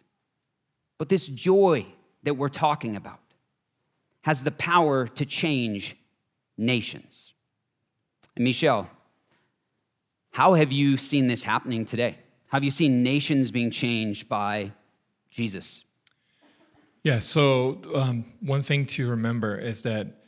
[0.97, 1.85] But this joy
[2.23, 3.19] that we're talking about
[4.21, 5.97] has the power to change
[6.57, 7.33] nations.
[8.35, 8.89] And Michel,
[10.31, 12.17] how have you seen this happening today?
[12.49, 14.71] Have you seen nations being changed by
[15.29, 15.83] Jesus?
[17.03, 20.21] Yeah, so um, one thing to remember is that,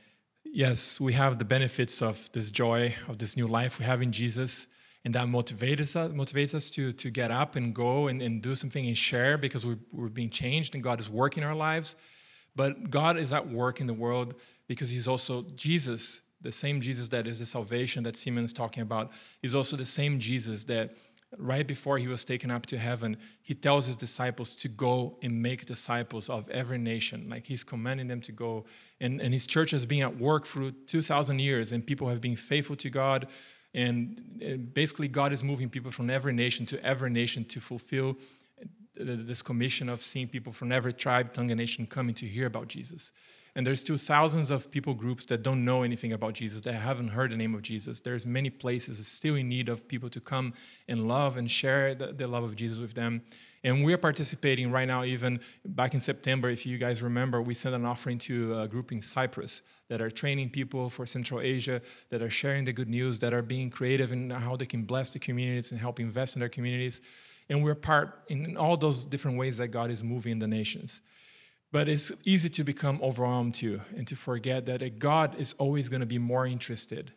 [0.44, 4.12] yes, we have the benefits of this joy, of this new life we have in
[4.12, 4.66] Jesus,
[5.06, 8.56] and that motivates us, motivates us to, to get up and go and, and do
[8.56, 11.96] something and share because we're, we're being changed and God is working our lives.
[12.56, 14.34] But God is at work in the world
[14.68, 18.82] because He's also Jesus, the same Jesus that is the salvation that Simeon is talking
[18.82, 19.12] about,
[19.44, 20.96] is also the same Jesus that
[21.38, 25.42] right before he was taken up to heaven, he tells his disciples to go and
[25.42, 27.28] make disciples of every nation.
[27.30, 28.66] Like he's commanding them to go.
[29.02, 32.36] And, and his church has been at work for 2,000 years, and people have been
[32.36, 33.28] faithful to God.
[33.74, 38.18] And, and basically, God is moving people from every nation to every nation to fulfill
[38.96, 42.68] this commission of seeing people from every tribe, tongue, and nation coming to hear about
[42.68, 43.12] Jesus.
[43.56, 47.10] And there's still thousands of people groups that don't know anything about Jesus, that haven't
[47.10, 48.02] heard the name of Jesus.
[48.02, 50.54] There's many places still in need of people to come
[50.88, 53.22] and love and share the, the love of Jesus with them.
[53.64, 57.76] And we're participating right now, even back in September, if you guys remember, we sent
[57.76, 62.24] an offering to a group in Cyprus that are training people for Central Asia, that
[62.24, 65.20] are sharing the good news, that are being creative in how they can bless the
[65.20, 67.02] communities and help invest in their communities.
[67.50, 71.02] And we're part in all those different ways that God is moving in the nations.
[71.74, 76.02] But it's easy to become overwhelmed too and to forget that God is always going
[76.02, 77.12] to be more interested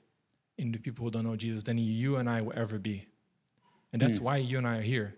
[0.57, 3.07] in the people who don't know Jesus than you and I will ever be.
[3.93, 4.23] And that's mm.
[4.23, 5.15] why you and I are here.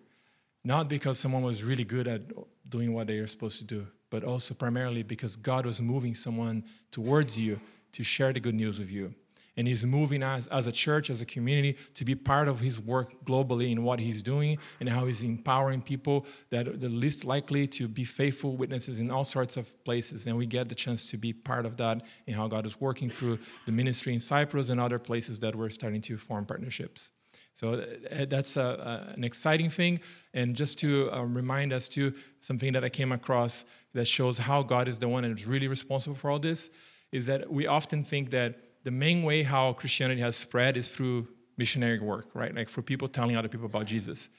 [0.65, 2.23] Not because someone was really good at
[2.69, 6.65] doing what they are supposed to do, but also primarily because God was moving someone
[6.91, 7.61] towards you
[7.93, 9.15] to share the good news with you
[9.59, 12.81] and he's moving us as a church, as a community, to be part of his
[12.81, 17.25] work globally in what he's doing and how he's empowering people that are the least
[17.25, 20.27] likely to be faithful witnesses in all sorts of places.
[20.27, 23.11] And we get the chance to be part of that and how God is working
[23.11, 27.11] through the ministry in Cyprus and other places that we're starting to form partnerships.
[27.53, 28.63] So uh, that's a,
[29.11, 29.99] a, an exciting thing.
[30.35, 34.63] And just to uh, remind us, too, something that I came across that shows how
[34.63, 36.71] God is the one that is really responsible for all this
[37.11, 41.29] is that we often think that the main way how Christianity has spread is through
[41.59, 42.55] missionary work, right?
[42.55, 44.31] Like for people telling other people about Jesus.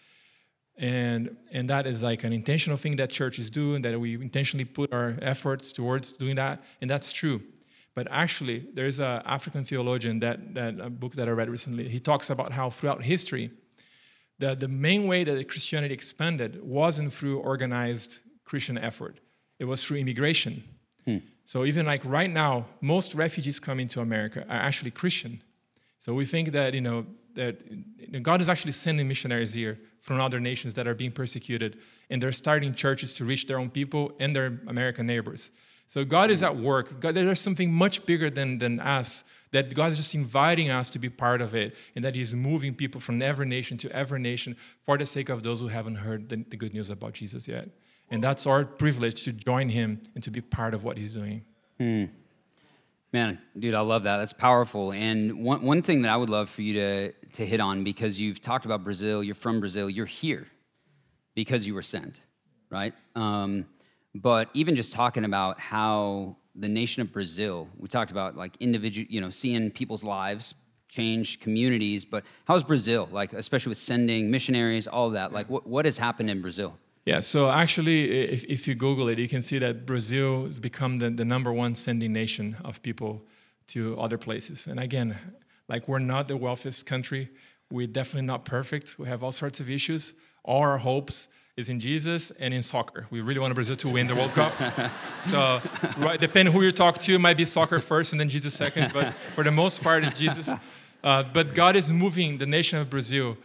[0.76, 4.66] And, and that is like an intentional thing that churches do, and that we intentionally
[4.66, 7.38] put our efforts towards doing that, and that's true.
[7.94, 11.88] But actually, there's an African theologian that, that a book that I read recently.
[11.88, 13.52] He talks about how throughout history,
[14.40, 19.20] the, the main way that Christianity expanded wasn't through organized Christian effort.
[19.60, 20.64] It was through immigration.
[21.06, 21.18] Hmm.
[21.50, 25.42] So even like right now, most refugees coming to America are actually Christian.
[25.98, 30.40] So we think that you know that God is actually sending missionaries here from other
[30.40, 31.80] nations that are being persecuted,
[32.12, 35.50] and they're starting churches to reach their own people and their American neighbors.
[35.88, 37.00] So God is at work.
[37.00, 41.00] God, there's something much bigger than, than us that God is just inviting us to
[41.00, 44.56] be part of it, and that He's moving people from every nation to every nation
[44.84, 47.70] for the sake of those who haven't heard the, the good news about Jesus yet.
[48.12, 51.44] And that's our privilege to join him and to be part of what he's doing.
[51.78, 52.06] Hmm.
[53.12, 54.18] Man, dude, I love that.
[54.18, 54.92] That's powerful.
[54.92, 58.20] And one, one thing that I would love for you to, to hit on, because
[58.20, 60.48] you've talked about Brazil, you're from Brazil, you're here
[61.34, 62.22] because you were sent,
[62.70, 62.94] right?
[63.16, 63.66] Um,
[64.14, 69.08] but even just talking about how the nation of Brazil, we talked about like individual,
[69.10, 70.54] you know, seeing people's lives
[70.88, 75.32] change communities, but how's Brazil, like, especially with sending missionaries, all that?
[75.32, 76.78] Like, what, what has happened in Brazil?
[77.06, 80.98] Yeah, so actually, if, if you Google it, you can see that Brazil has become
[80.98, 83.24] the, the number one sending nation of people
[83.68, 84.68] to other places.
[84.68, 85.18] And again,
[85.68, 87.30] like we're not the wealthiest country.
[87.72, 88.98] We're definitely not perfect.
[89.00, 90.14] We have all sorts of issues.
[90.44, 93.06] All our hopes is in Jesus and in soccer.
[93.12, 94.54] We really want Brazil to win the World Cup.
[95.20, 95.62] so,
[95.98, 98.92] right, depending who you talk to, it might be soccer first and then Jesus second.
[98.94, 100.50] But for the most part, it's Jesus.
[101.04, 103.38] Uh, but God is moving the nation of Brazil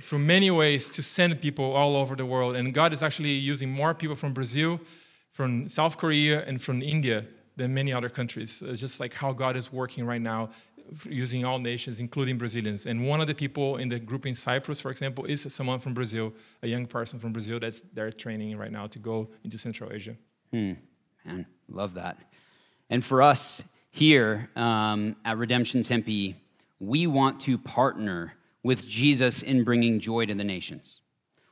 [0.00, 2.56] through many ways to send people all over the world.
[2.56, 4.80] And God is actually using more people from Brazil,
[5.30, 7.24] from South Korea, and from India
[7.56, 8.62] than many other countries.
[8.62, 10.50] It's just like how God is working right now,
[11.08, 12.86] using all nations, including Brazilians.
[12.86, 15.94] And one of the people in the group in Cyprus, for example, is someone from
[15.94, 19.92] Brazil, a young person from Brazil that's they're training right now to go into Central
[19.92, 20.16] Asia.
[20.52, 20.72] Hmm.
[21.24, 22.18] Man, love that.
[22.90, 26.36] And for us here um, at Redemption Tempe,
[26.80, 31.00] we want to partner with Jesus in bringing joy to the nations.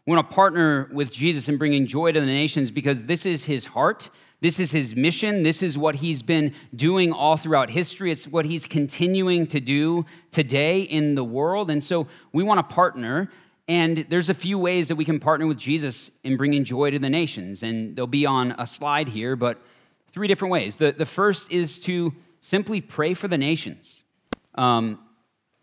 [0.05, 3.45] We want to partner with Jesus in bringing joy to the nations because this is
[3.45, 4.11] his heart.
[4.41, 5.45] This is his mission.
[5.45, 8.11] This is what he's been doing all throughout history.
[8.11, 11.71] It's what he's continuing to do today in the world.
[11.71, 13.31] And so we want to partner.
[13.69, 16.99] And there's a few ways that we can partner with Jesus in bringing joy to
[16.99, 17.63] the nations.
[17.63, 19.63] And they'll be on a slide here, but
[20.09, 20.79] three different ways.
[20.79, 24.03] The, the first is to simply pray for the nations.
[24.57, 24.99] Um,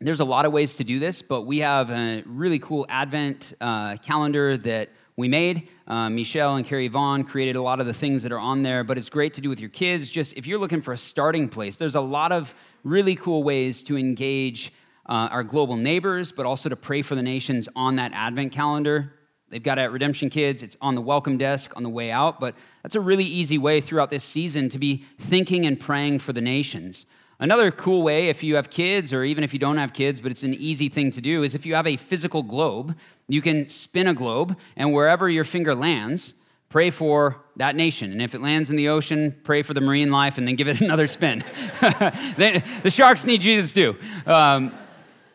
[0.02, 3.54] there's a lot of ways to do this, but we have a really cool Advent
[3.60, 5.68] uh, calendar that we made.
[5.88, 8.86] Uh, Michelle and Carrie Vaughn created a lot of the things that are on there,
[8.86, 10.10] but it's great to do with your kids.
[10.10, 13.84] Just if you're looking for a starting place, there's a lot of really cool ways
[13.84, 14.72] to engage
[15.06, 19.14] uh, our global neighbors, but also to pray for the nations on that Advent calendar.
[19.50, 20.64] They've got it at Redemption Kids.
[20.64, 23.82] It's on the welcome desk on the way out, but that's a really easy way
[23.82, 27.06] throughout this season to be thinking and praying for the nations.
[27.42, 30.30] Another cool way, if you have kids or even if you don't have kids, but
[30.30, 32.98] it's an easy thing to do, is if you have a physical globe,
[33.30, 36.34] you can spin a globe, and wherever your finger lands,
[36.68, 38.12] pray for that nation.
[38.12, 40.68] And if it lands in the ocean, pray for the marine life and then give
[40.68, 41.40] it another spin.
[41.80, 43.96] the sharks need Jesus too.
[44.26, 44.74] Um,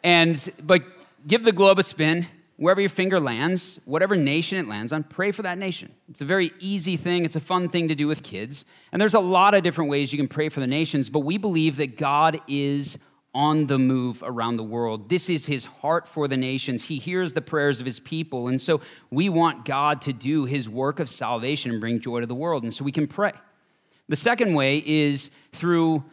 [0.03, 0.83] and, but
[1.27, 2.27] give the globe a spin
[2.57, 5.93] wherever your finger lands, whatever nation it lands on, pray for that nation.
[6.09, 8.65] It's a very easy thing, it's a fun thing to do with kids.
[8.93, 11.39] And there's a lot of different ways you can pray for the nations, but we
[11.39, 12.99] believe that God is
[13.35, 15.09] on the move around the world.
[15.09, 16.85] This is his heart for the nations.
[16.85, 18.47] He hears the prayers of his people.
[18.47, 18.81] And so
[19.11, 22.63] we want God to do his work of salvation and bring joy to the world.
[22.63, 23.33] And so we can pray.
[24.09, 26.05] The second way is through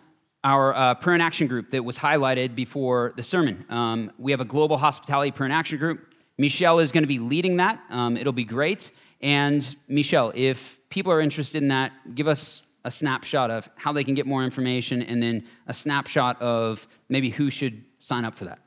[0.44, 3.66] our uh, prayer and action group that was highlighted before the sermon.
[3.70, 6.11] Um, we have a global hospitality prayer and action group.
[6.42, 7.80] Michel is going to be leading that.
[7.92, 8.92] Um, it'll be great.
[9.22, 14.04] And Michel, if people are interested in that, give us a snapshot of how they
[14.04, 18.46] can get more information and then a snapshot of maybe who should sign up for
[18.46, 18.58] that.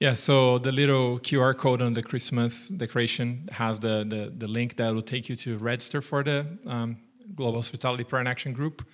[0.00, 4.76] Yeah, so the little QR code on the Christmas decoration has the, the, the link
[4.78, 6.96] that will take you to register for the um,
[7.36, 8.84] Global Hospitality and Action Group.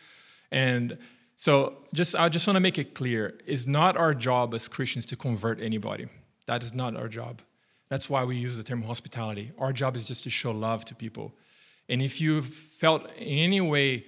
[0.53, 0.99] And
[1.35, 5.07] so just I just want to make it clear, it's not our job as Christians
[5.07, 6.09] to convert anybody.
[6.45, 7.41] That is not our job.
[7.91, 9.53] That's why we use the term hospitality.
[9.59, 11.35] Our job is just to show love to people.
[11.89, 14.05] And if you felt in any way,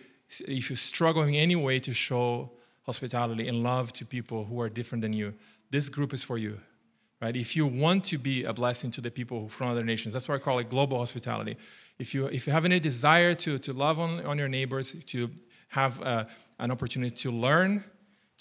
[0.47, 2.53] if you struggle in any way to show
[2.85, 5.35] hospitality and love to people who are different than you,
[5.71, 6.61] this group is for you.
[7.21, 7.37] Right?
[7.37, 10.37] If you want to be a blessing to the people from other nations, that's why
[10.37, 11.57] I call it global hospitality.
[11.99, 15.31] If you if you have any desire to to love on, on your neighbors, to
[15.69, 16.25] have uh,
[16.59, 17.85] an opportunity to learn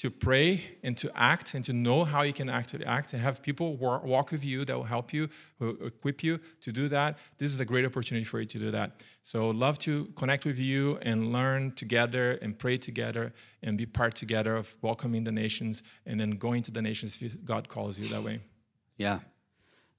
[0.02, 3.40] to pray and to act and to know how you can actually act and have
[3.44, 5.30] people walk with you that will help you,
[5.60, 7.20] who equip you to do that.
[7.38, 9.04] This is a great opportunity for you to do that.
[9.22, 13.32] So, love to connect with you and learn together and pray together
[13.62, 17.46] and be part together of welcoming the nations and then going to the nations if
[17.46, 18.40] God calls you that way.
[18.98, 19.20] Yeah.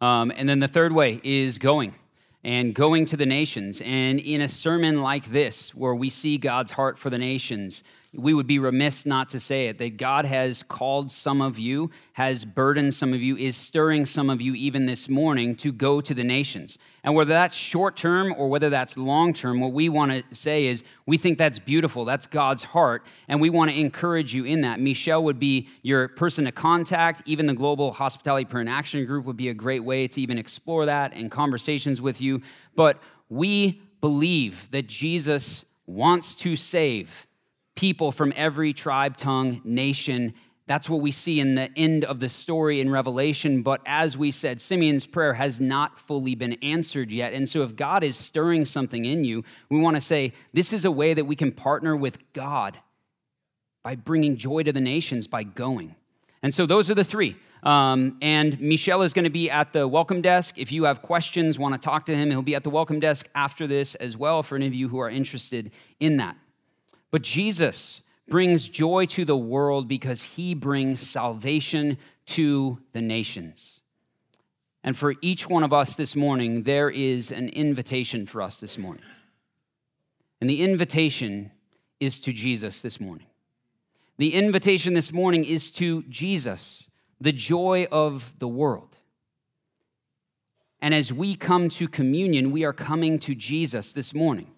[0.01, 1.95] Um, and then the third way is going
[2.43, 3.81] and going to the nations.
[3.85, 7.85] And in a sermon like this, where we see God's heart for the nations,
[8.15, 11.91] we would be remiss not to say it that God has called some of you,
[12.13, 16.01] has burdened some of you, is stirring some of you even this morning to go
[16.03, 16.77] to the nations.
[17.03, 20.67] And whether that's short term or whether that's long term, what we want to say
[20.67, 22.05] is we think that's beautiful.
[22.05, 23.07] That's God's heart.
[23.29, 24.79] And we want to encourage you in that.
[24.79, 27.23] Michel would be your person to contact.
[27.25, 30.37] Even the Global Hospitality Prayer and Action Group would be a great way to even
[30.37, 32.43] explore that and conversations with you.
[32.77, 37.27] But we believe that Jesus wants to save
[37.75, 40.35] people from every tribe, tongue, nation.
[40.67, 43.63] That's what we see in the end of the story in Revelation.
[43.63, 47.33] But as we said, Simeon's prayer has not fully been answered yet.
[47.33, 50.85] And so, if God is stirring something in you, we want to say this is
[50.85, 52.79] a way that we can partner with God
[53.83, 55.97] by bringing joy to the nations by going.
[56.43, 57.37] And so, those are the three.
[57.63, 60.59] Um, and Michel is going to be at the welcome desk.
[60.59, 63.29] If you have questions, want to talk to him, he'll be at the welcome desk
[63.35, 65.71] after this as well for any of you who are interested
[66.01, 66.37] in that.
[67.13, 73.81] But Jesus brings joy to the world because he brings salvation to the nations.
[74.83, 78.79] And for each one of us this morning, there is an invitation for us this
[78.79, 79.05] morning.
[80.41, 81.53] And the invitation
[82.01, 83.27] is to Jesus this morning.
[84.17, 86.89] The invitation this morning is to Jesus,
[87.21, 88.97] the joy of the world.
[90.81, 94.52] And as we come to communion, we are coming to Jesus this morning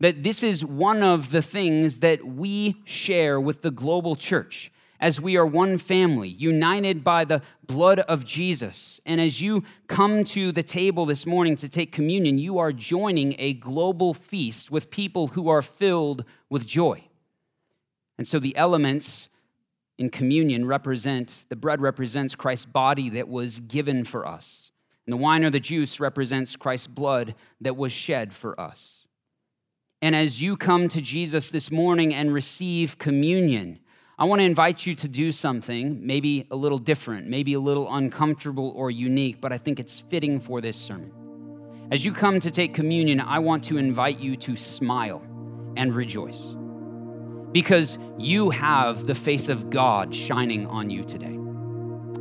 [0.00, 4.70] that this is one of the things that we share with the global church
[5.00, 9.00] as we are one family, united by the blood of Jesus.
[9.06, 13.36] And as you come to the table this morning to take communion, you are joining
[13.38, 17.04] a global feast with people who are filled with joy.
[18.18, 19.28] And so the elements
[19.98, 24.70] in communion represent the bread represents Christ's body that was given for us,
[25.06, 28.97] and the wine or the juice represents Christ's blood that was shed for us.
[30.00, 33.80] And as you come to Jesus this morning and receive communion,
[34.16, 37.92] I want to invite you to do something maybe a little different, maybe a little
[37.92, 41.12] uncomfortable or unique, but I think it's fitting for this sermon.
[41.90, 45.20] As you come to take communion, I want to invite you to smile
[45.76, 46.54] and rejoice
[47.50, 51.36] because you have the face of God shining on you today.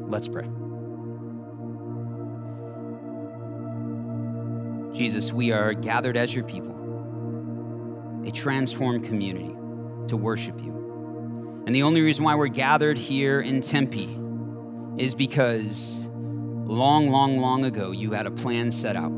[0.07, 0.47] Let's pray.
[4.97, 6.77] Jesus, we are gathered as your people
[8.27, 9.55] a transformed community
[10.09, 11.63] to worship you.
[11.65, 14.17] And the only reason why we're gathered here in Tempe
[14.97, 19.13] is because long, long, long ago, you had a plan set out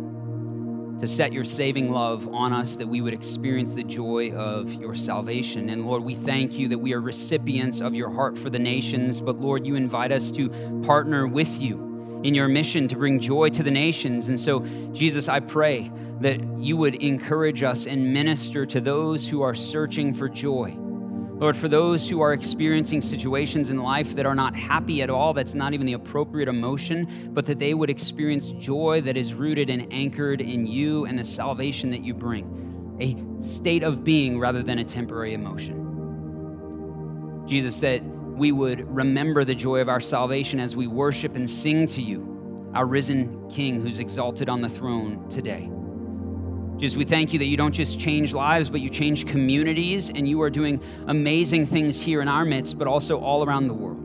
[1.00, 4.94] to set your saving love on us that we would experience the joy of your
[4.94, 5.70] salvation.
[5.70, 9.22] And Lord, we thank you that we are recipients of your heart for the nations,
[9.22, 10.50] but Lord, you invite us to
[10.84, 11.89] partner with you
[12.24, 14.28] in your mission to bring joy to the nations.
[14.28, 14.62] And so,
[14.92, 20.14] Jesus, I pray that you would encourage us and minister to those who are searching
[20.14, 20.76] for joy.
[21.40, 25.34] Lord, for those who are experiencing situations in life that are not happy at all,
[25.34, 29.70] that's not even the appropriate emotion, but that they would experience joy that is rooted
[29.70, 34.62] and anchored in you and the salvation that you bring, a state of being rather
[34.62, 35.86] than a temporary emotion.
[37.48, 38.02] Jesus, that
[38.40, 42.72] we would remember the joy of our salvation as we worship and sing to you,
[42.74, 45.70] our risen King who's exalted on the throne today.
[46.80, 50.28] Jesus, we thank you that you don't just change lives, but you change communities, and
[50.28, 53.98] you are doing amazing things here in our midst, but also all around the world.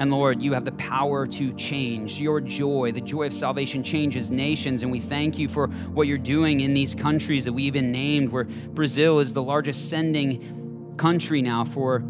[0.00, 2.18] And Lord, you have the power to change.
[2.18, 4.82] Your joy, the joy of salvation, changes nations.
[4.82, 8.30] And we thank you for what you're doing in these countries that we even named,
[8.30, 12.02] where Brazil is the largest sending country now for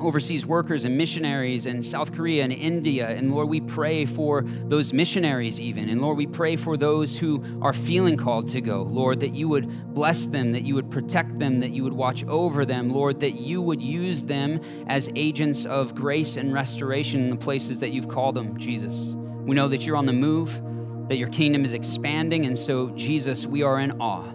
[0.00, 3.08] overseas workers and missionaries in South Korea and India.
[3.08, 5.88] And Lord, we pray for those missionaries even.
[5.88, 8.82] And Lord, we pray for those who are feeling called to go.
[8.82, 12.24] Lord, that you would bless them, that you would protect them, that you would watch
[12.24, 12.90] over them.
[12.90, 17.80] Lord, that you would use them as agents of grace and restoration in the places
[17.80, 19.14] that you've called them, Jesus.
[19.14, 20.60] We know that you're on the move,
[21.08, 22.46] that your kingdom is expanding.
[22.46, 24.28] And so, Jesus, we are in awe.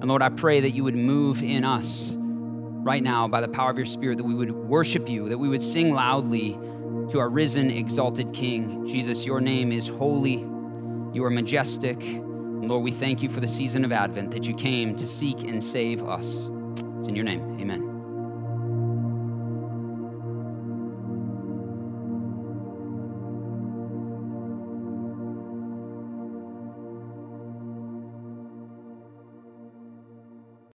[0.00, 2.17] And Lord, I pray that you would move in us
[2.88, 5.46] right now by the power of your Spirit that we would worship you, that we
[5.46, 6.52] would sing loudly
[7.10, 8.86] to our risen, exalted King.
[8.86, 10.38] Jesus, your name is holy,
[11.12, 11.98] you are majestic.
[12.00, 15.62] Lord, we thank you for the season of Advent that you came to seek and
[15.62, 16.48] save us.
[16.98, 17.58] It's in your name.
[17.60, 17.97] Amen.